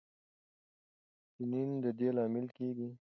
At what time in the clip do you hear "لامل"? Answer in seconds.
2.15-2.45